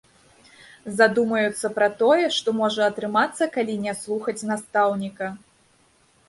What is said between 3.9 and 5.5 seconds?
слухаць настаўніка.